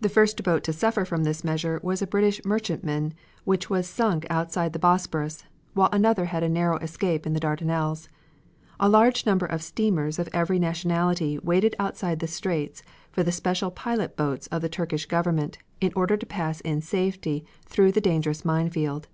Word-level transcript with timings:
The 0.00 0.08
first 0.08 0.42
boat 0.42 0.64
to 0.64 0.72
suffer 0.72 1.04
from 1.04 1.24
this 1.24 1.44
measure 1.44 1.80
was 1.82 2.00
a 2.00 2.06
British 2.06 2.42
merchantman 2.46 3.12
which 3.44 3.68
was 3.68 3.86
sunk 3.86 4.26
outside 4.30 4.72
the 4.72 4.78
Bosporus, 4.78 5.44
while 5.74 5.90
another 5.92 6.24
had 6.24 6.42
a 6.42 6.48
narrow 6.48 6.78
escape 6.78 7.26
in 7.26 7.34
the 7.34 7.40
Dardanelles. 7.40 8.08
A 8.80 8.88
large 8.88 9.26
number 9.26 9.44
of 9.44 9.60
steamers 9.60 10.18
of 10.18 10.30
every 10.32 10.58
nationality 10.58 11.38
waited 11.40 11.76
outside 11.78 12.20
the 12.20 12.26
straits 12.26 12.82
for 13.12 13.22
the 13.22 13.32
special 13.32 13.70
pilot 13.70 14.16
boats 14.16 14.46
of 14.46 14.62
the 14.62 14.70
Turkish 14.70 15.04
Government, 15.04 15.58
in 15.78 15.92
order 15.94 16.16
to 16.16 16.24
pass 16.24 16.62
in 16.62 16.80
safety 16.80 17.44
through 17.66 17.92
the 17.92 18.00
dangerous 18.00 18.46
mine 18.46 18.70
field. 18.70 19.08